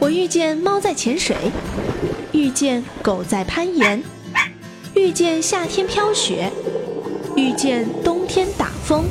[0.00, 1.36] 我遇见猫在潜水，
[2.30, 4.00] 遇见狗在攀岩，
[4.94, 6.52] 遇见夏天飘雪，
[7.34, 9.04] 遇见冬天打风。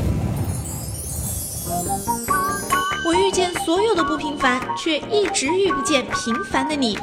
[3.05, 6.97] 我遇见所有的不平凡，却一直遇不见平凡的你。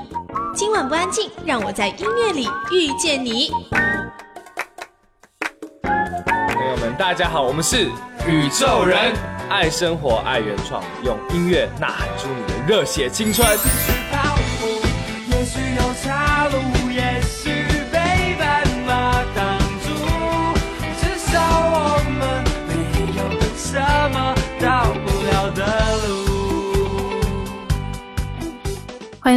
[0.55, 3.51] 今晚不安静，让我在音乐里遇见你。
[5.83, 7.91] 朋友们，大家好，我们是
[8.27, 9.13] 宇宙人，
[9.51, 13.47] 爱生活，爱原创，用音乐呐喊出你热血青春。
[15.31, 16.59] 也许有岔路，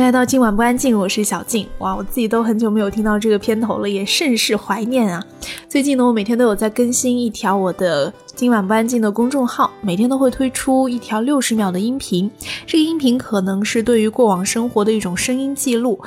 [0.07, 1.67] 来到今晚不安静，我是小静。
[1.79, 5.21] 哇，我自己都很久没有听到这个片头了，也甚是怀念啊。
[5.67, 12.31] 最近呢，我每天都有在更新一条我的今晚不安静的公众号，每天都会推出一条六十秒的音频。
[12.66, 15.99] 这个音频可能是对于过往生活的一种声音记录。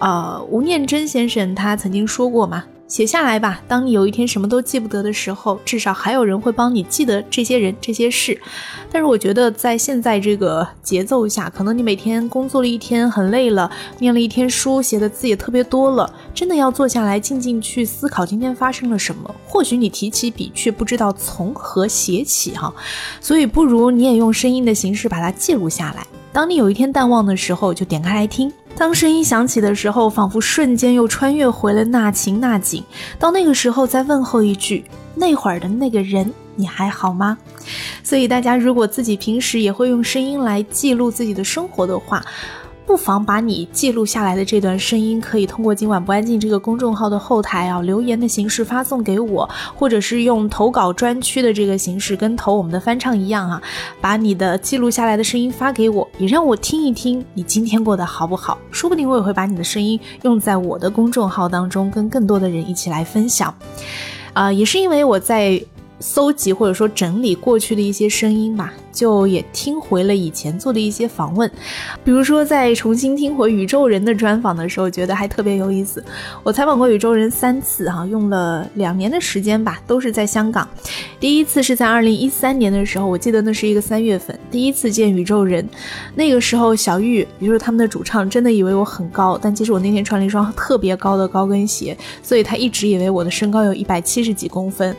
[0.00, 2.62] 呃，吴念真先生他曾经说过嘛。
[2.88, 3.60] 写下来吧。
[3.66, 8.40] 当你有一天什么都记不得的时候，至少还有人会帮你记得这些人、这些事。
[8.90, 19.34] 但是我觉得，在现在这个节奏下，可能你每天工作了一天很累了，念了一天书，写的字也特别多了，真的要坐下来静静去思考今天发生了什么。
[19.46, 22.72] 或许你提起笔，却不知道从何写起哈。
[23.20, 26.06] 所以，不如你也用声音的形式把它记录下来。
[26.32, 28.52] 当你有一天淡忘的时候，就点开来听。
[28.76, 32.84] 当声音响起的时候，仿佛瞬间又穿越回了那情那景。
[33.18, 34.84] 到那个时候，再问候一句
[35.16, 37.38] ：“那会儿的那个人，你还好吗？”
[38.04, 42.22] 所以，大家如果自己平时也会用声音来记录自己的生活的话，
[42.86, 53.60] 不妨把你记录下来的这段声音，可以通过今晚不安静这个公众号的后台啊留言的形式发送给我，或者是用投稿专区的这个形式，跟投我们的翻唱一样啊，
[54.00, 58.56] 把你的记录下来的声音发给我，也让我听一听你今天过得好不好。
[58.70, 63.52] 说不定我也会把你的声音用在我的公众号当中，跟更多的人一起来分享。
[64.32, 65.60] 啊、也是因为我在。
[66.00, 71.50] 搜集或者说整理过去的一些声音吧，就也听回了以前做的一些访问，
[72.04, 76.04] 比如说在重新听回宇宙人的专访的时候，觉得还特别有意思。
[76.42, 80.68] 我采访过宇宙人三次哈，用了两年的时间吧，都是在香港。
[81.18, 85.66] 第一次是在二零一三年的时候，我记得那是一个三月份，第一次见宇宙人。
[86.14, 94.94] 那个时候小玉，也就是他们的主唱，真的以为我很高，但其实我那天穿了一双特别高的高跟鞋，所以他一直以为我的身高有一百七十几公分。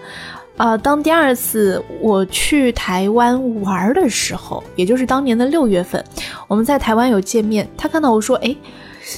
[0.57, 6.03] 啊、当第二次我去台湾玩的时候，也就是当年的六月份，
[6.47, 8.56] 我们在台湾有见面，他看到我说：“哎。”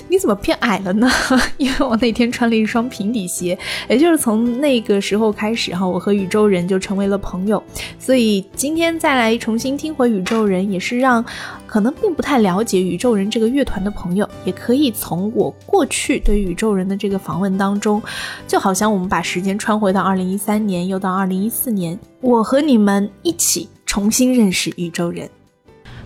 [0.07, 1.09] 你怎么变矮了呢？
[1.57, 3.57] 因为我那天穿了一双平底鞋，
[3.87, 7.61] 也就是从那个时候开始哈，我和宇宙人就成为了朋友。
[7.97, 11.23] 所以今天再来重新听回宇宙人，也是让
[11.65, 18.01] 可能并不太了解宇宙人这个乐团的朋友，也可以从我过去对宇宙人的这个访问当中，
[18.47, 25.29] 就好像我们把时间穿回到二零一三年，又到二零一四年，我和你们一起重新认识宇宙人。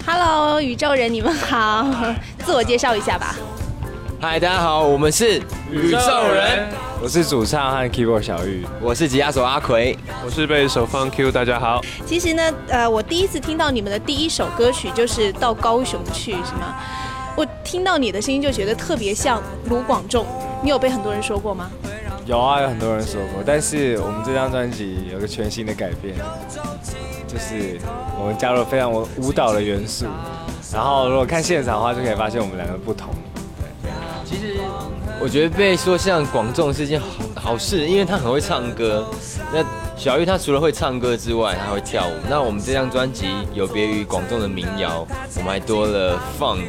[0.06, 1.90] Hello，宇宙人，你们好，
[2.46, 3.36] 自我介绍一下吧。
[4.24, 5.38] 嗨，大家好，我们是
[5.70, 6.70] 宇宙人，
[7.02, 9.98] 我是主唱和 keyboard 小玉，我是吉他手阿奎。
[10.24, 11.82] 我是贝手方 Q，大家好。
[12.06, 16.74] 其实呢，呃，我第一次听到你们的第一首歌曲就是到高雄去，是吗？
[17.36, 20.26] 我听到你的声音就觉得特别像卢广仲，
[20.64, 21.70] 你有被很多人说过吗？
[22.26, 26.16] 有啊，有很多人说过，但是我们这张专辑有个全新的改变，
[27.28, 27.78] 就是
[28.18, 30.06] 我们加入了非常舞蹈的元素，
[30.74, 33.10] 然后如果看现场的话，就可以发现我们两个不同。
[35.22, 39.06] 我觉得被说像广众是一件好好事，因为他很会唱歌。
[39.54, 39.64] 那
[39.96, 42.12] 小玉她除了会唱歌之外，她还会跳舞。
[42.30, 45.08] 那我们这张专辑有别于广众的民谣，
[45.38, 46.66] 我们还多了 funk、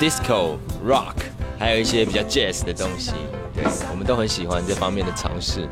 [0.00, 0.56] disco、
[0.86, 1.14] rock，
[1.58, 3.12] 还有一些比较 jazz 的东西。
[3.54, 5.68] 对，我们都很喜欢这方面的尝试。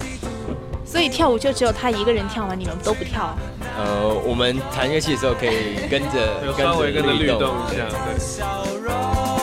[0.84, 2.54] 所以跳舞就只有他一个人跳吗？
[2.54, 3.34] 你们都不跳？
[3.78, 7.88] 呃，我们弹乐器的时候可以跟着有稍微跟着律动一下，
[9.38, 9.41] 对。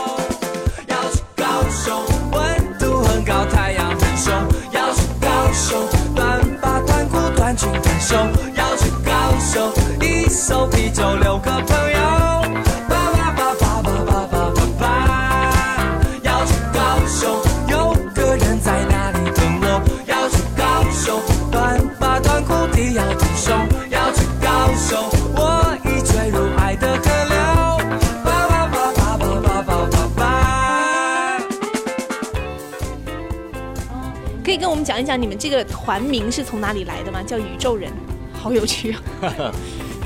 [1.69, 4.33] 笑容要去高雄，温度很高，太阳很凶。
[4.71, 8.16] 要去高雄，短发短裤短裙短袖。
[8.56, 9.71] 要去高雄，
[10.01, 12.00] 一手啤酒六个朋友。
[12.88, 14.83] 叭叭叭叭叭叭叭叭叭。
[16.24, 19.66] 要去高雄，有个人在那里等我。
[20.07, 21.19] 要去高雄，
[21.51, 23.56] 短发短裤地要挺胸。
[23.89, 24.98] 要去高雄，
[34.89, 37.21] 讲一讲你们这个团名是从哪里来的吗？
[37.21, 37.94] 叫宇宙人，
[38.33, 38.91] 好有趣
[39.21, 39.53] 啊！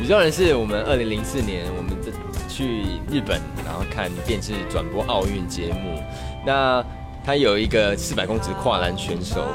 [0.02, 2.12] 宇宙人是我们二零零四年我们这
[2.54, 6.04] 去日本，然后看电视转播奥运节目。
[6.46, 6.86] 那
[7.24, 9.46] 他有一个四百公尺跨栏选手，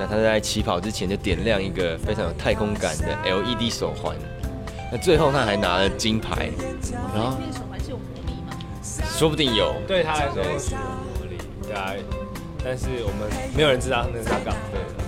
[0.00, 4.16] 那他在起跑之前就点亮一个非常有太空感的 LED 手环。
[4.90, 6.50] 那最后他还拿了金牌，
[7.14, 8.58] 然后那个手环是有魔力吗？
[9.16, 9.76] 说不定有。
[9.86, 11.92] 对他来说是有魔力，对啊，
[12.66, 14.60] 但是我们没有人知道那是他干嘛。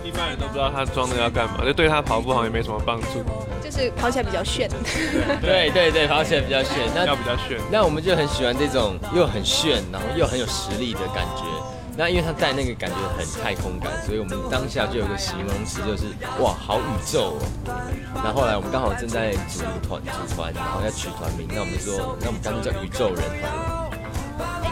[0.05, 3.25] 一般人都不知道他装那个要干嘛，就对他跑步好像也没什么帮助，
[3.60, 4.70] 就是跑起来比较炫。
[5.43, 6.88] 对对对，跑起来比较炫。
[6.94, 7.58] 那要比较炫。
[7.69, 11.43] 那我们就很喜欢这种又很炫，然后又很有实力的感觉。
[11.96, 16.04] 那因为他带那个感觉很太空感，所以我们当下就有个形容词，就是
[16.38, 17.75] 哇，好宇宙哦。
[18.14, 23.77] 那后来我们刚好正在组一个团，组团，然后要取团名，那我们就说，那我们干脆叫宇宙人团。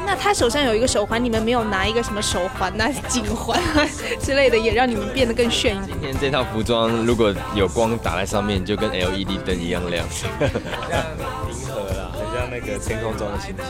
[0.06, 3.85] 哎，那他手上有一个手环，你们没有拿一个什么手环啊、颈环啊
[4.23, 5.99] 之类的，也让你们变得更炫一点。
[6.00, 10.06] 今天这套服装如果有光打在上面，就跟 LED 灯一样亮。
[10.08, 11.03] 很像
[11.50, 13.64] 银河啦，很像那个天空中的星星，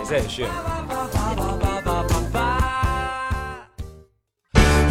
[0.00, 0.48] 也是很炫。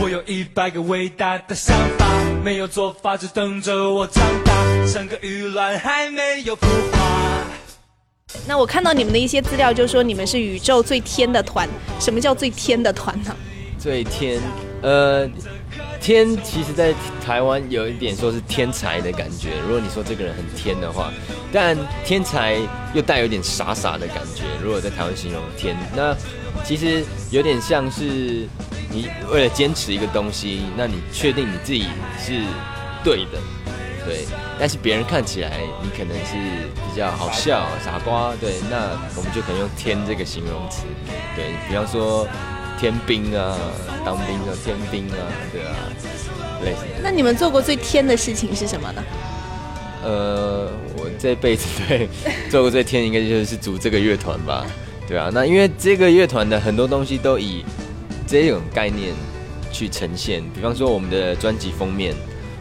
[0.01, 2.05] 我有一百个伟大的想法，
[2.43, 4.53] 没有做法只等着我长大，
[4.87, 6.61] 像个鱼卵还没有孵
[6.91, 7.24] 化。
[8.47, 11.67] 那我看到你们的一些资料，就说你们是宇宙最天的团。
[11.99, 13.35] 什么叫最天的团呢？
[13.77, 14.41] 最天，
[14.81, 15.29] 呃，
[16.01, 16.93] 天其实在
[17.23, 19.51] 台湾有一点说是天才的感觉。
[19.63, 21.11] 如果你说这个人很天的话，
[21.51, 22.57] 但天才
[22.93, 24.43] 又带有点傻傻的感觉。
[24.63, 26.15] 如果在台湾形容天，那
[26.63, 28.47] 其实有点像是
[28.91, 31.85] 你为了坚持一个东西，那你确定你自己
[32.19, 32.41] 是
[33.03, 33.39] 对的，
[34.05, 34.25] 对，
[34.59, 36.35] 但是别人看起来你可能是
[36.75, 40.83] 比较好笑、傻瓜，对，那我们就可能用天这个形容词，
[41.35, 42.27] 对比方说。
[42.77, 43.57] 天兵啊，
[44.03, 45.73] 当兵的天兵啊，对啊，
[46.61, 46.81] 类似。
[47.01, 49.03] 那你们做过最天的事情是什么呢？
[50.03, 52.09] 呃，我这辈子对
[52.49, 54.65] 做过最天，应该就是组这个乐团吧，
[55.07, 55.31] 对啊。
[55.33, 57.63] 那因为这个乐团的很多东西都以
[58.27, 59.13] 这种概念
[59.71, 62.13] 去呈现，比方说我们的专辑封面，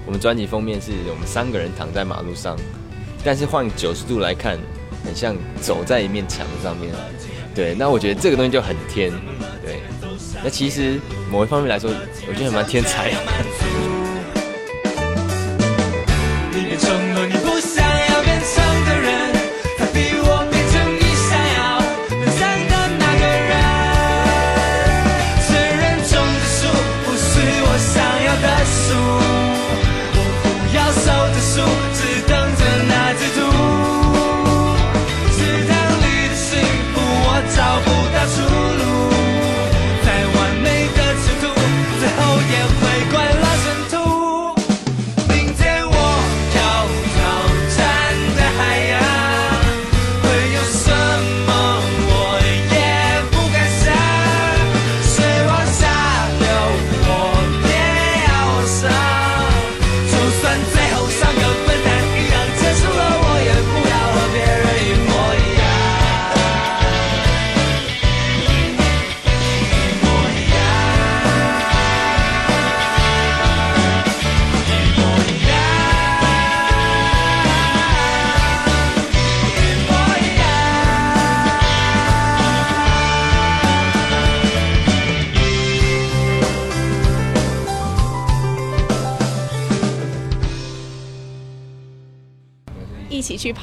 [0.07, 2.57] 我们专辑封面是我们三个人躺在马路上，
[3.25, 4.59] 但是换九十度来看，
[5.05, 6.93] 很像走在一面墙上面。
[7.55, 9.13] 对，那我觉得这个东西就很天，
[9.65, 9.81] 对。
[10.43, 11.91] 那其实某一方面来说，
[12.29, 13.13] 我觉得还蛮天才。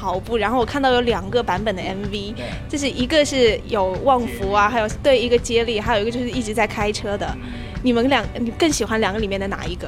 [0.01, 2.33] 跑步，然后我看到有两个版本的 MV，
[2.67, 7.37] 就是一个是有旺福啊，还有对一个接力，还有一个就是一直在开车的。
[7.83, 9.87] 你们两，你更喜欢两个里面的哪一个？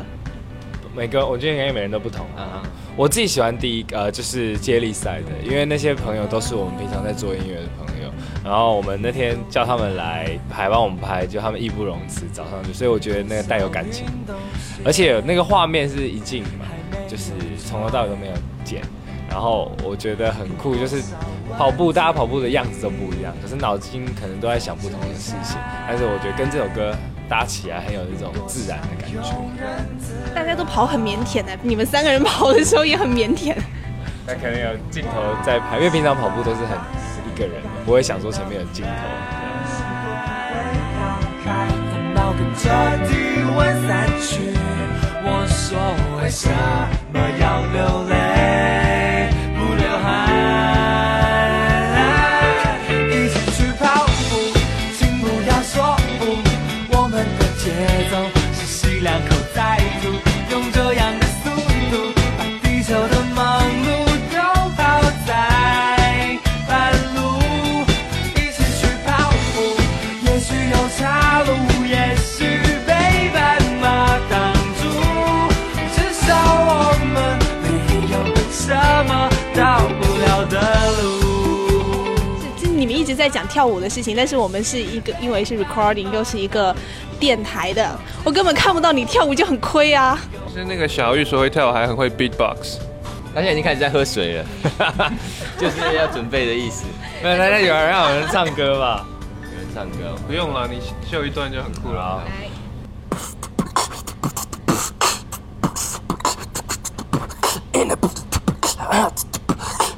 [0.96, 2.62] 每个我觉得应该每人都不同啊。
[2.96, 8.12] 我自己喜欢第一个，呃，就是接力赛的，因为那些朋友都是我们平常在做音乐的朋友，
[8.44, 14.06] 然后我们那天叫他们来排帮我们拍，就他们义不容辞找上去，所以我觉得那个带有感情，
[14.86, 16.68] 而且那个画面是一镜嘛，
[17.08, 18.84] 就是从头到尾都没有剪，
[19.34, 21.02] 然后我觉得很酷，就是
[21.58, 26.96] 跑步大家跑步的样子都不一样，可是脑筋可能都在想不同的事情，但是我觉得跟这首歌
[27.28, 29.18] 搭起来很有那种自然的感觉。
[30.36, 33.56] 大家都跑很腼腆的，你们三个人跑的时候也很腼腆。
[34.28, 35.10] 那可能有镜头
[35.44, 36.78] 在拍，因为平常跑步都是很
[37.26, 38.92] 一个人，不会想说前面有镜头。
[83.34, 86.74] 讲跳舞的事情，但是我们是一个因为是 recording 又是一个
[87.20, 90.20] 电台的，我根本看不到你跳舞就很亏啊。
[90.54, 92.78] 是那个小玉说会跳舞，还很会 beatbox。
[93.34, 94.46] 他现在已经开始在喝水了，
[95.58, 96.86] 就是要准备的意思。
[97.24, 99.04] 没有，大家有人让我们唱歌吧？
[99.42, 102.22] 有人唱歌哦，不用了，你秀一段就很酷了。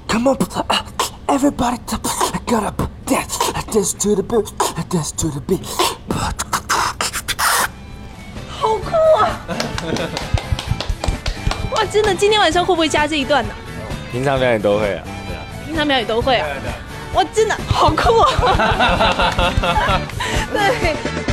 [0.08, 0.38] Come on,
[1.27, 1.77] everybody,
[2.48, 3.38] get up, dance,
[3.72, 4.52] dance to the beat,
[4.90, 5.62] dance to the beat.
[8.50, 9.30] 好酷啊！
[11.72, 13.54] 哇，真的，今天晚上会不会加这一段呢？
[14.12, 15.04] 平常表演都会啊。
[15.66, 16.48] 平常表演都会啊。
[17.14, 18.32] 哇，真的好酷啊！
[20.54, 21.25] 对。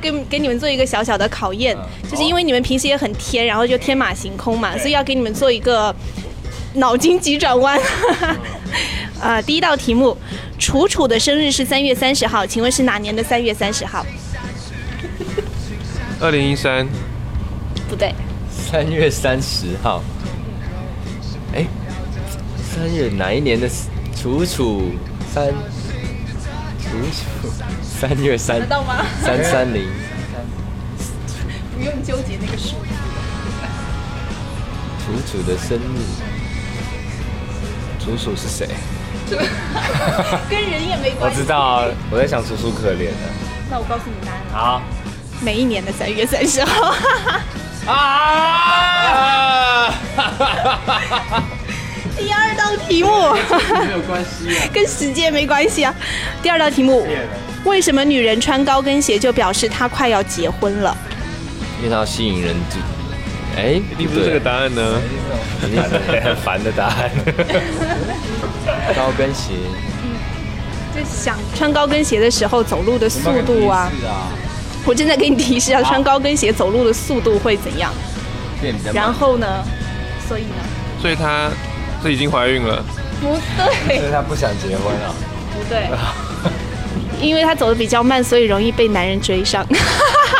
[0.00, 1.76] 给给你们做一个小小的考验，
[2.10, 5.94] 就是因为你们平时也很天，然后就天马行空嘛，所以要给你们做一个
[6.74, 7.78] 脑筋急转弯。
[9.20, 10.16] 啊， 第一道题目，
[10.58, 14.04] 楚楚的生日是三月三十号，请问是哪年的三月三十号？
[16.20, 16.88] 二零一三，
[17.88, 18.14] 不对，
[18.50, 20.02] 三月三十号。
[21.54, 21.66] 哎，
[22.62, 23.68] 三月哪一年的
[24.16, 24.82] 楚楚
[25.32, 25.52] 三？
[26.90, 26.98] 楚
[27.40, 27.48] 楚
[27.82, 29.06] 三月三吗？
[29.22, 29.88] 三三零。
[31.76, 32.74] 不用纠结那个数。
[34.98, 35.80] 楚楚的生日，
[38.04, 38.68] 楚楚是谁？
[40.48, 41.30] 跟人也没关系。
[41.30, 43.30] 我知道啊，我在想楚楚可怜的。
[43.70, 44.82] 那我告诉你答案，好
[45.40, 46.94] 每一年的三月三十号。
[47.86, 49.94] 啊，
[52.20, 54.68] 第二道题目没有关系啊。
[54.72, 55.94] 跟时间没关系啊。
[56.42, 57.06] 第二道题目，
[57.64, 60.96] 为什么女人穿高跟鞋就表示她快要结婚了？
[61.78, 62.78] 因为她要吸引人注
[63.56, 65.00] 哎，一定不是这个答案呢。
[65.60, 67.10] 很 烦的答案。
[68.94, 69.52] 高跟鞋，
[70.02, 70.10] 嗯
[70.94, 73.90] 就想穿高跟鞋的时候走路的速度啊。
[74.84, 77.92] 我正在给你提示啊，穿高跟鞋走路的速度会怎样？
[78.60, 79.46] 变慢然后呢？
[80.28, 80.56] 所以呢？
[81.00, 81.50] 所以她
[82.02, 82.82] 是已经怀孕了，
[83.20, 83.36] 不
[83.86, 85.12] 对，所以她不想结婚啊。
[85.52, 85.88] 不对，
[87.20, 89.66] 因为她走的比较慢，所以容易被男人追上。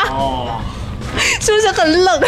[0.09, 0.59] 哦，
[1.39, 2.19] 是不是很冷？
[2.19, 2.27] 这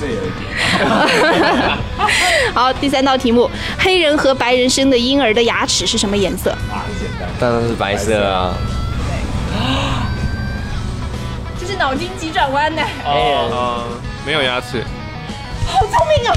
[0.00, 0.50] 这有一点。
[2.54, 6.50] 好，第三道题目：黑人和白人生的婴儿的牙齿是什么颜色？
[6.72, 7.28] 啊，很简单。
[7.38, 8.54] 当然是白色啊。
[11.60, 13.84] 这是脑筋急转弯呢，黑人哦，
[14.26, 14.82] 没有牙齿，
[15.66, 16.36] 好聪明哦！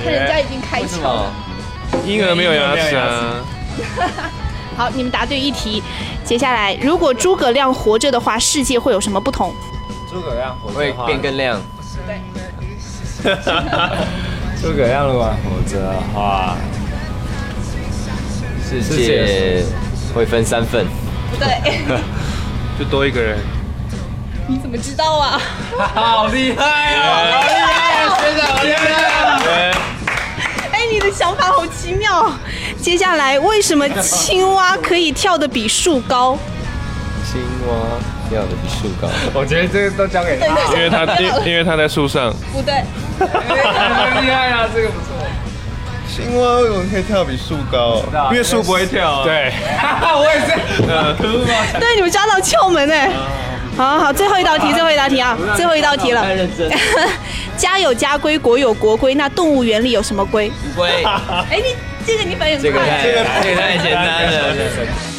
[0.00, 1.30] 你看人家已经开窍了。
[2.06, 3.36] 婴儿没有牙齿啊。
[4.76, 5.82] 好，你们答对一题。
[6.24, 9.52] 接下来，如果诸葛亮活着的话，世界会有什么不同？
[10.10, 11.60] 诸葛亮活着话变更亮，
[14.60, 16.56] 诸葛亮如果还活着的话，
[18.66, 19.62] 世界
[20.14, 20.86] 会分三份。
[21.30, 21.60] 不对，
[22.78, 23.38] 就多一个人。
[24.50, 25.40] 你怎么知道啊？
[25.94, 27.00] 好厉害哦！
[27.30, 29.70] 好厉害，学长好厉害！
[30.72, 32.32] 哎，你的想法好奇妙哦。
[32.82, 36.36] 接下来，为什么青蛙可以跳得比树高？
[37.24, 37.76] 青蛙
[38.28, 39.06] 跳得比树高，
[39.38, 40.46] 我觉得这个都交给他。
[40.74, 42.74] 因为他因 因为他在树上，不对，
[43.20, 45.14] 很厉害啊，这个不错。
[46.12, 48.02] 青蛙为什么可以跳比树高？
[48.32, 49.22] 因为树不会跳啊。
[49.22, 49.52] 对，
[50.18, 51.78] 我也是。
[51.78, 53.12] 对，你们抓到窍门哎。
[53.76, 56.22] 好好，最后一道题，最后一道题啊，最后一道题了。
[56.22, 56.70] 太认真。
[57.56, 60.48] 家有家规，国有国规，那动物园里有什么规？
[60.48, 63.00] 乌龟，哎，你这个你反应很快。
[63.02, 65.09] 这个太这个这个太简单了。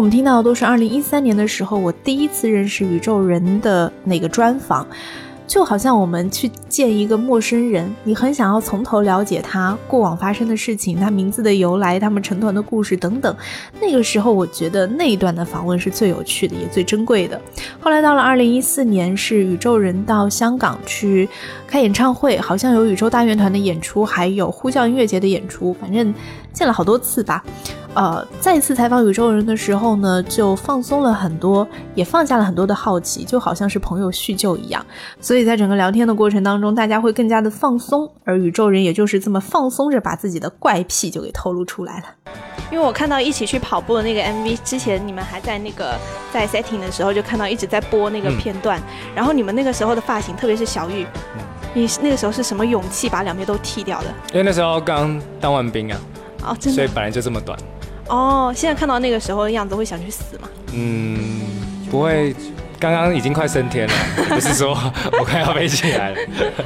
[0.00, 4.86] 我们听到的都是二零一三年的时候，我第一次认识宇宙人的那个专访，
[5.46, 13.36] 就好像我们去见一个陌生人，你很想要从头了解他过往发生的事情，他名字的由来，他们成团的故事等等。
[13.78, 17.38] 那个时候，我觉得那一段的访问是最有趣的，也最珍贵的。
[17.78, 21.28] 后来到了二零一四年，是宇宙人到香港去
[21.66, 26.14] 开演唱会，好像有宇宙大乐团的演出，还有呼叫音乐节的演出，反正
[26.54, 27.44] 见了好多次吧。
[27.94, 34.84] 呃，再次采访宇宙人的时候呢，就放松了很多，也放下了很多的好奇，就好像是朋友叙旧一样。
[35.20, 42.32] 所以在整个聊天的过程当中，大家会更加的放松，而宇宙人也就是这么放松着，把自己的怪癖就给透露出来了。
[42.70, 45.98] 因为我看到一起去跑步的那个 MV 之前，你们还在那个
[46.32, 48.80] 在 setting 的时候就看到一直在播那个片段，
[49.16, 51.04] 然后你们那个时候的发型，特别是小玉，
[51.74, 54.06] 你那个时候是什么勇气把两边都剃掉的？
[54.32, 56.00] 因为那时候刚当完兵啊，
[56.44, 57.58] 哦，真的所以本来就这么短。
[58.10, 60.48] 哦，现在看到那个时候的样子，会想去死吗？
[60.74, 61.40] 嗯，
[61.90, 62.34] 不会，
[62.78, 63.94] 刚刚已经快升天了，
[64.28, 64.76] 不是说
[65.12, 66.16] 我快要飞起来了，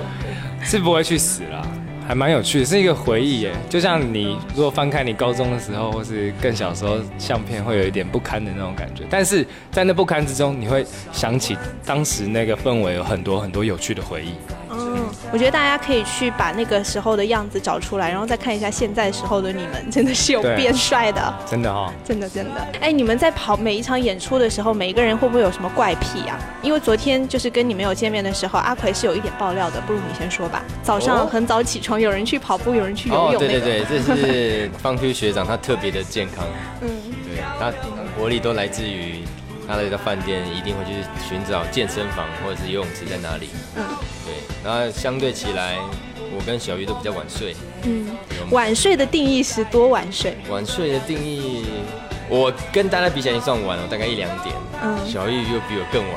[0.64, 1.66] 是不会去死了，
[2.08, 3.52] 还蛮有趣的，是一个回忆耶。
[3.68, 14.32] 就像你如果翻开你高中的时候，或是更小时候相片，会有一点不堪的那种感觉，但是在那不堪之中，你会想起当时那个氛围，有很多很多有趣的回忆。
[14.76, 22.60] 嗯，我觉得大家可以去把那个时候的样子找出来，然后再看一下现在时候的你们，真的是有变帅的，真的哈、真的真的。
[22.80, 26.38] 哎，你们在跑每一场演出的时候，每一个人会不会有什么怪癖啊？
[26.62, 30.62] 因为昨天就是跟你们有见面的时候，阿奎是有一点爆料的，不如你先说吧。
[30.82, 33.60] 早上很早起床，有人去跑步，有人去游哦，泳、那个。
[33.60, 36.44] 对对对，这是方 Q 学长，他特别的健康，
[36.80, 36.88] 嗯，
[37.24, 37.72] 对他
[38.18, 39.24] 活力都来自于
[39.66, 40.92] 他来到饭店一定会去
[41.28, 43.48] 寻找健身房或者是游泳池在哪里。
[43.76, 43.84] 嗯
[44.24, 44.34] 对，
[44.64, 45.76] 然后相对起来，
[46.36, 47.54] 我跟小玉都比较晚睡。
[47.82, 48.16] 嗯，
[48.50, 50.36] 晚睡的定义是多晚睡？
[50.48, 51.64] 晚睡的定义，
[52.28, 54.54] 我跟大家比起来已经算晚了，大概一两点。
[54.82, 56.14] 嗯小玉又比我更晚。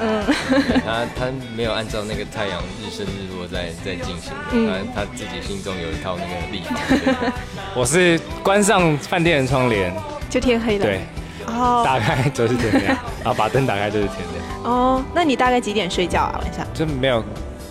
[0.00, 7.32] 嗯对他他没有按照那个太阳日升日落在在进行的，嗯他他自己心中有一套那个历法。
[7.74, 9.92] 我是关上饭店的窗帘，
[10.30, 10.84] 就天黑了。
[10.84, 11.00] 对，
[11.48, 16.40] 哦打开就是天亮，然后把灯打开就是天亮，哦，那你大概几点睡觉啊？
[16.44, 16.64] 晚上？
[16.72, 17.22] 就没有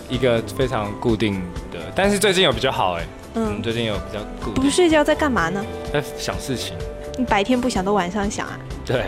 [0.08, 1.34] 一个非常固定
[1.72, 1.78] 的。
[1.94, 5.64] 但是最近有比较好哎，嗯嗯，最近有比较固定不，睡觉在干嘛呢？
[5.92, 6.74] 在想事情，
[7.18, 8.58] 你白天不想，都晚上想啊？
[8.84, 9.04] 对。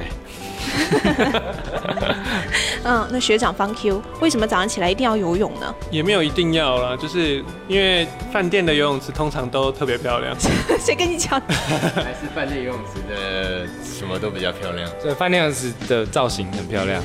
[2.85, 5.75] 嗯，那学长方 Q 为什么早上起来一定要游泳呢？
[5.91, 10.37] 也没有一定要啦，就是因为饭店的游泳池通常都特别漂亮，
[10.79, 11.41] 谁跟你讲？
[11.49, 14.89] 还是饭店游泳池的什么都比较漂亮。
[15.03, 17.03] 这饭店游泳池的造型很漂亮，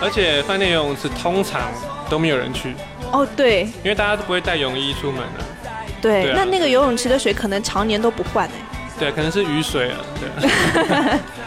[0.00, 1.60] 而且饭店游泳池通常
[2.08, 2.74] 都没有人去，
[3.14, 5.38] 哦，对因为大家都不会带泳衣出门啊。
[6.02, 8.52] 对，对啊那那个游泳池的水可能常年都不换哎。
[8.98, 10.48] 对，可能是雨水啊，对。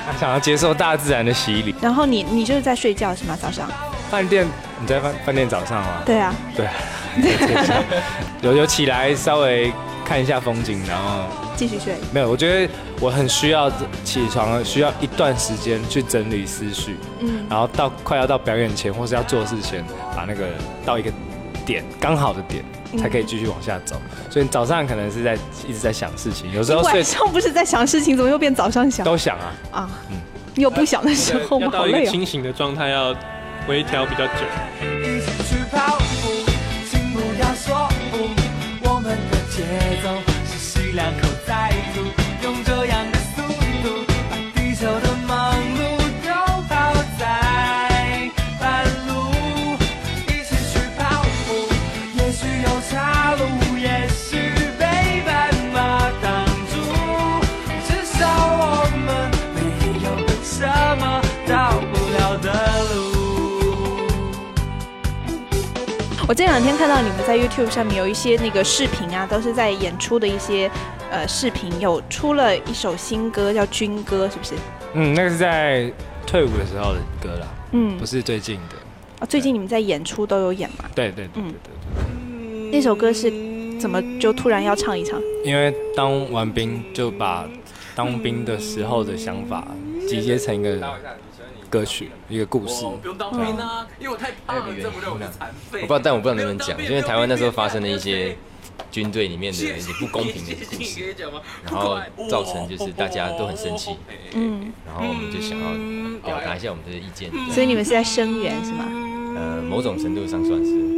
[0.06, 1.74] 他 想要接受大自然的洗礼。
[1.82, 3.38] 然后你你就是在睡觉是吗？
[3.42, 3.70] 早上？
[4.10, 4.46] 饭店
[4.80, 6.02] 你在饭饭店早上吗？
[6.06, 6.68] 对啊，对，
[8.42, 9.72] 有有起来稍微
[10.06, 11.26] 看一下风景，然后
[11.56, 11.96] 继续睡。
[12.14, 13.70] 没有，我觉得我很需要
[14.04, 19.84] 起床，需要一段时间去整理思绪，嗯，然后到快要到表演前或是要做事前，
[20.16, 20.48] 把那个
[20.86, 21.12] 到一个
[21.68, 24.02] 点刚好的点，嗯才可以继续往下走。
[24.32, 29.54] 所以早上可能是在一直在想事情，有时候睡晚上不是在想事情，怎么又变早上想都想啊。
[29.72, 29.90] 啊？
[30.56, 31.68] 你有不想的时候吗？
[31.70, 32.10] 好要到一个累哦。
[32.10, 33.14] 清醒的状态，要
[33.68, 34.42] 微调比较久。
[34.82, 36.50] 一起去跑步，
[36.90, 38.90] 请不要说不。
[38.90, 39.64] 我们的节
[40.02, 40.10] 奏
[40.46, 41.28] 是西两口
[66.30, 70.70] 我这两天看到你们在 YouTube 上面有一些那个视频啊，都是在演出的一些
[71.10, 74.54] 呃视频，有出了一首新歌叫《军歌》，是不是？
[74.94, 75.90] 嗯，那个是在
[76.26, 78.76] 退伍的时候的歌啦，嗯不，是最近的。
[79.20, 80.84] 啊最近你们在演出都有演嘛？
[80.94, 83.32] 对对对嗯对对那首歌是
[83.80, 85.22] 怎么就突然要唱一唱？
[85.46, 87.48] 因为当完兵就把
[87.96, 89.66] 当兵的时候的想法
[90.10, 90.78] 集结成一个
[91.70, 92.84] 歌曲，一个故事。
[93.02, 95.82] 不用当兵啊，因为我太胖了，个原因这不让我是残废。
[95.82, 98.36] 我不知道，但我不知道能不能讲，因为台湾那时候发生了一些
[98.92, 101.16] 军队里面的一些不公平的故事，
[101.64, 102.00] 然后
[102.30, 103.98] 造成就是大家都很生气，
[104.34, 105.72] 嗯，然后我们就想要
[106.26, 108.86] 表达一下我们的意见，所以你们是在声援是吗？
[109.36, 110.97] 呃，某种程度上算是。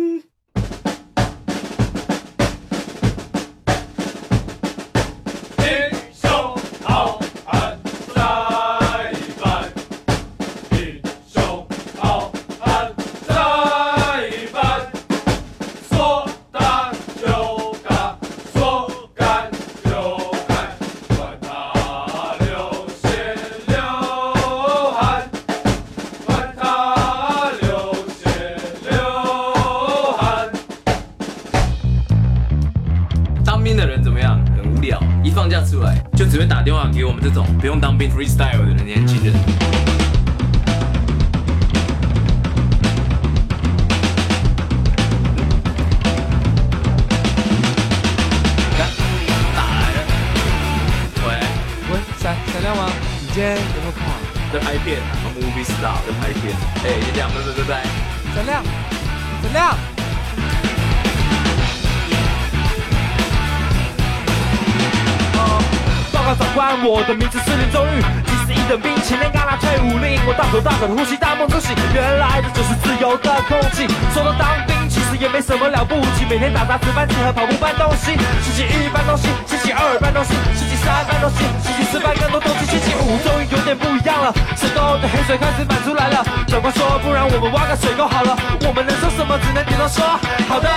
[66.30, 73.90] 报告长官，我的名字是林中玉，你是一等兵，前面旮旯退伍令，我大口大口的呼吸，大梦初醒，原来这就是自由的空气。
[74.14, 78.14] 说到当兵，其实也没什么了不起，每天打杂值班制和跑步搬东西，
[78.46, 80.38] 星期一搬东西，星期二搬东西，
[80.80, 86.24] 星期三搬东西，星期四搬更多东西，星期五终于有点不一样了，深沟的黑水开始满出来了。
[86.48, 88.32] 长官说，不然我们挖个水沟好了，
[88.64, 89.38] 我们能说什么？
[89.44, 90.08] 只能点头说
[90.48, 90.70] 好的。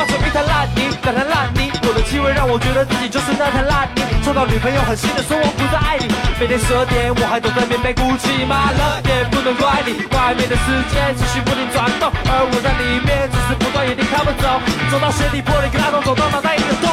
[0.08, 4.00] 出一滩烂泥，两滩烂泥，我的气味让我觉得自己就是那滩烂泥。
[4.24, 6.08] 抽到女朋友狠心的说我不再爱你，
[6.40, 9.92] 每天十二点我还躲在棉被鼓起麻了，也不能怪你。
[10.16, 14.56] 外面的世界持续不停转动，而我在里面只是不断眼睛看不走，
[14.88, 16.88] 走到鞋底破了一个大洞，走到脑袋一个洞。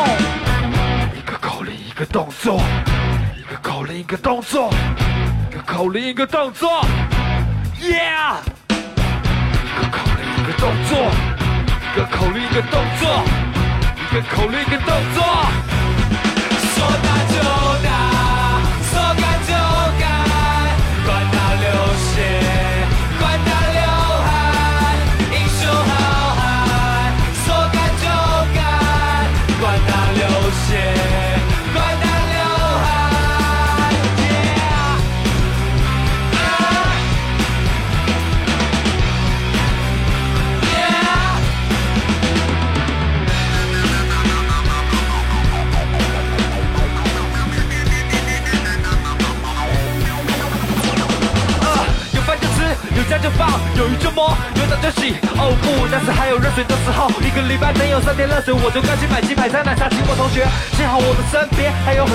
[2.02, 2.60] 一个动作，
[3.38, 4.74] 一个口令一个动作，
[5.52, 6.68] 一个口令一个动作。
[7.80, 8.38] Yeah！
[8.72, 10.98] 一个口令一个动作，
[11.94, 13.08] 一个口令一个动作，
[13.94, 15.24] 一个口令一个动作。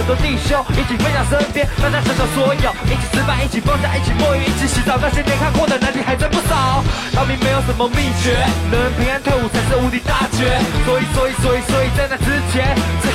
[0.07, 6.85] 多弟兄，一起分享身边大家承受所有，一起吃饭，一起放假，一起摸鱼，一起洗澡，那些年看过的难题还真不少。
[7.12, 8.38] 当兵没有什么秘诀，
[8.71, 10.47] 能平安退伍才是无敌大绝。
[10.87, 11.33] 所以所以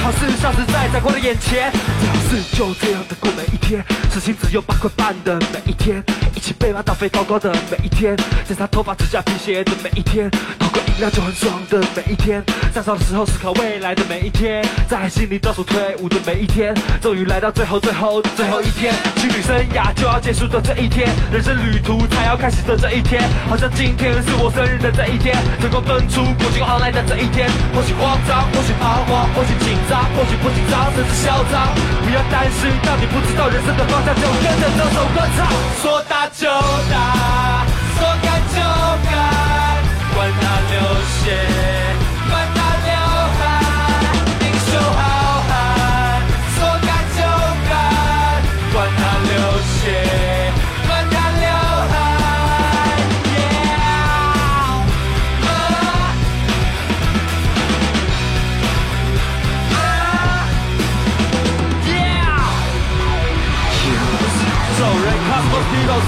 [0.01, 6.03] 好事像实在在过的眼前，最好是就这样的过每一天，事情只有八块半的每一天，
[6.35, 35.47] 一起被骂到飞高高的每一天，检查头发、指甲、皮鞋的每一天，偷个饮料就很爽的每一天，上哨的时候思考未来的每一天，在心里倒数退伍的每一天，终于来到最后最后的最后一天，情侣生涯就要结束的这一天，人生旅途才要开始的这一天，好像今天是我生日的这一天，成功登出国境航来的这一天，或许慌张，或许彷徨，或许紧张，或许不紧张，甚至嚣张，不要担心，当你不知道人生的方向，就跟着这首歌唱。
[35.81, 36.47] 说打就
[36.91, 37.65] 打，
[37.97, 38.57] 说干就
[39.09, 39.13] 干，
[40.15, 40.75] 管他流
[41.21, 41.37] 血，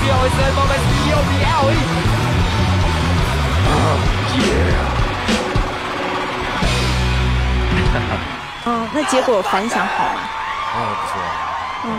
[0.09, 1.73] O S M O S D O B L E。
[8.65, 10.19] 嗯，那结果反响好吗？
[10.75, 11.13] 哦，不错。
[11.85, 11.89] 嗯，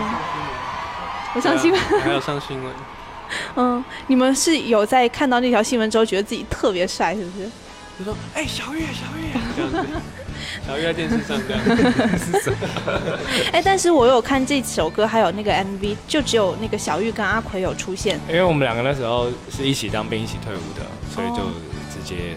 [1.34, 2.72] 我上新闻，还有上新闻，
[3.56, 7.50] 嗯，你们是有在看到那条新闻之后觉得自己特别帅，是不是？
[7.98, 9.30] 就说哎、小月小月
[10.66, 11.62] 小玉在电视上这样，
[13.53, 18.18] 哎，但是我有看这首歌，还有那个 MV，就只有那个小玉跟阿奎有出现。
[18.29, 21.53] 因为我们两个那时候是一起当兵、一起退伍的，所以就哦
[21.92, 22.35] 直接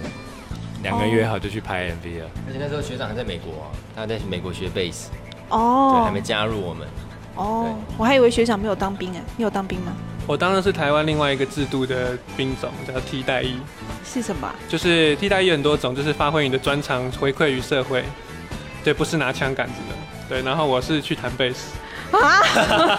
[0.84, 2.30] 两个人约好就去拍 MV 了。
[2.48, 5.10] 而且那时候学长还在美国啊，他在美国学贝斯，
[5.50, 6.86] 哦对，哦还没加入我们。
[7.38, 9.94] 哦，我还以为学长没有当兵哎，你有当兵吗？
[10.28, 13.60] 我当的是台湾另外一个制度的兵种，叫替代役。
[14.04, 14.56] 是什么啊？
[14.68, 18.04] 就是替代役很多种，就是发挥你的专长，回馈于社会。
[18.84, 19.96] 对，不是拿枪杆子的。
[20.28, 21.72] 对，然后我是去弹贝斯。
[22.12, 22.42] 啊！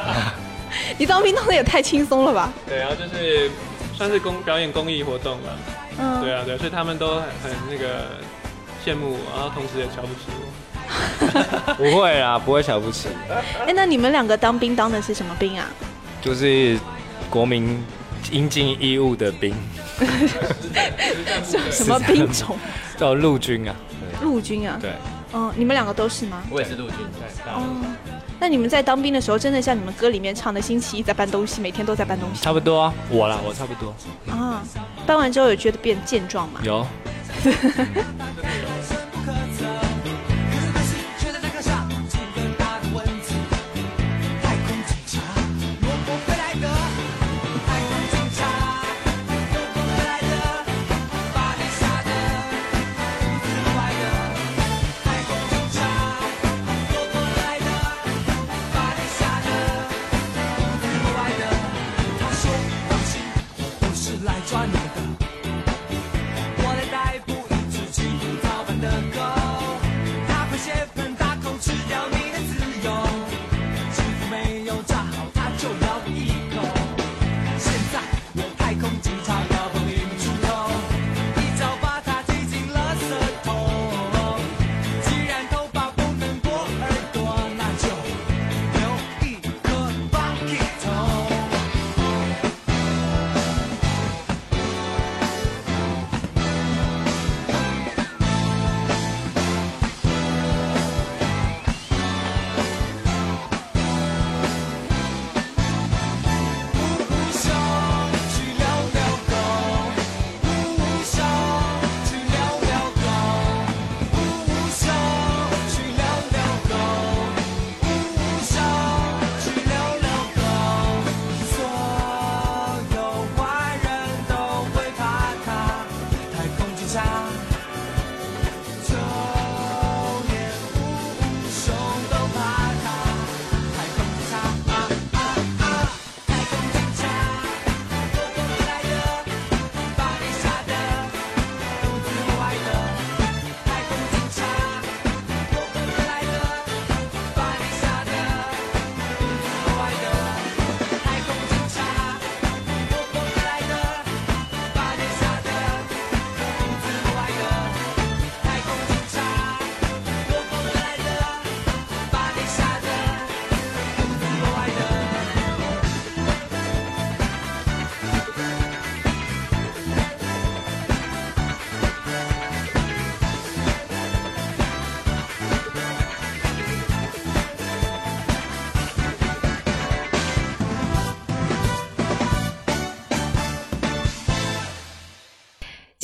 [0.99, 2.53] 你当兵当的也太轻松了吧？
[2.67, 3.51] 对，然后就是
[3.95, 5.49] 算是公表演公益活动吧。
[5.99, 8.07] 嗯，对啊，对，所以他们都很很那个
[8.85, 10.48] 羡慕我，然后同时也瞧不起我。
[11.77, 13.09] 不会啦，不会瞧不起，
[13.67, 15.67] 哎，那你们两个当兵当的是什么兵啊？
[16.21, 16.79] 就是
[17.31, 17.83] 国民
[18.33, 19.55] 应尽义务的兵，
[21.71, 22.59] 什么兵种？
[22.97, 23.75] 叫陆军啊。
[24.23, 24.77] 陆军啊？
[24.81, 24.91] 对，
[25.33, 26.43] 嗯，你们两个都是吗？
[26.51, 26.97] 我也是陆军，
[27.47, 27.63] 哦，
[28.41, 33.95] 那你们在当兵的时候，真的像你们歌里面唱的，星期一在搬东西，每天都在搬东西差不多啊，我啦，我差不多
[34.33, 34.63] 啊？
[35.07, 36.61] 搬完之后有觉得变健壮吗？
[36.65, 36.85] 有。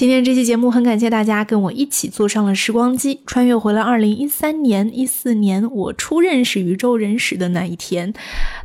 [0.05, 8.13] 今天这期节目很感谢大家跟我一起坐上了时光机，穿越回了二零一三年、一四年我初认识宇宙人时的那一天。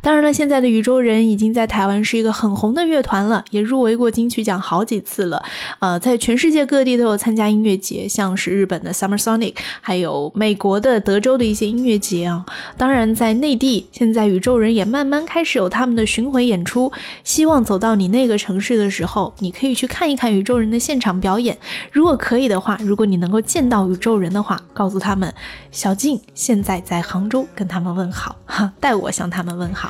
[0.02, 5.42] 当然了，现在的宇宙人已经在台湾是一个很红的乐团了，也入围过金曲奖好几次了。
[5.78, 12.44] 呃，在全世界各地都有参加音乐节，像是日本的 Summer Sonic，还有美国的德州的一些音乐节啊。
[12.76, 16.90] 当然，在内地，现在宇宙人也慢慢开始有他们的巡回演出。
[17.22, 21.56] 希望走到你那个城市的时候，你可以去看一看宇宙人的现场表演。
[21.92, 25.32] 如果可以的话，如果你能够见到宇宙人的话，告诉他们，
[25.70, 29.89] 小静现在在杭州，跟他们问好，哈，代我向他们问好。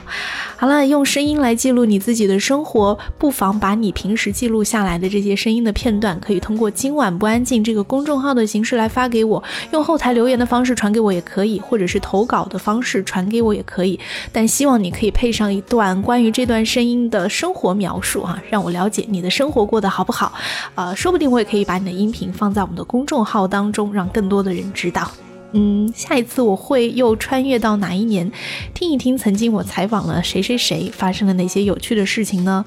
[0.56, 13.98] 好了，用声音来记录你自己的生活，不妨把你平时记录下来的这些声音的片段，可以通过“今晚不安静”这个公众号的形式来发给我，用后台留言的方式传给我也可以，或者是投稿的方式传给我也可以。
[14.32, 20.34] 但希望你可以配上一段关于这段声音的生活描述哈、让我了解你的生活过得好不好。
[20.74, 25.10] 呃，说不定我也可以把你的音频放在我们的公众号当中，让更多的人知道。
[25.52, 28.30] 嗯，下一次我会又穿越到哪一年，
[28.72, 32.64] 听一听曾经我采访了谁谁谁，发生了哪些有趣的事情呢？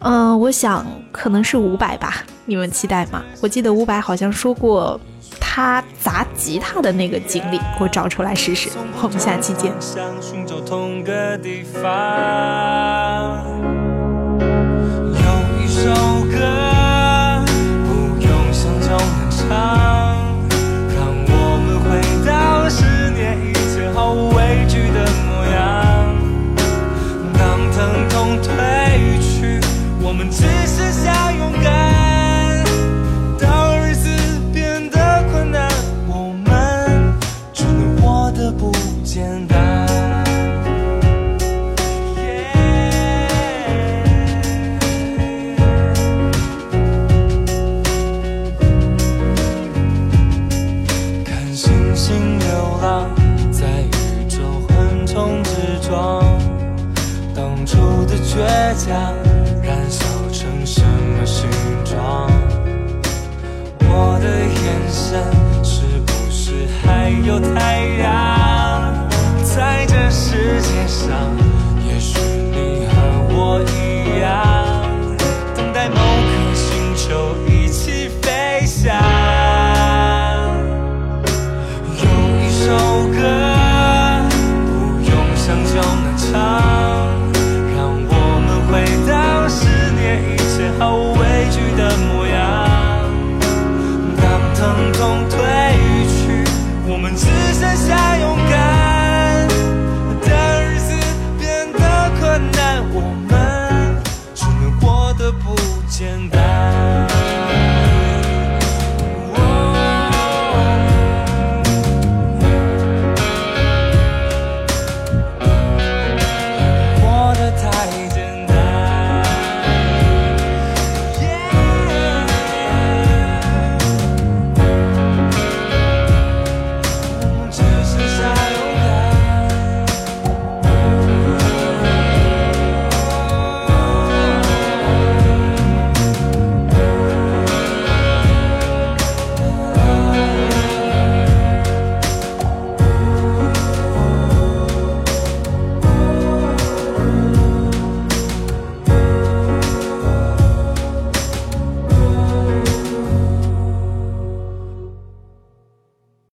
[0.00, 3.22] 嗯、我想可能是伍佰吧，你们期待吗？
[3.40, 5.00] 我记得伍佰好像说过
[5.40, 8.68] 他砸吉他的那个经历，我找出来试试。
[9.02, 9.72] 我们下期见。
[9.80, 11.82] 相寻就同个地方。
[14.40, 15.18] 有
[15.58, 15.90] 一首
[16.30, 17.44] 歌，
[17.86, 20.15] 不用想就能唱，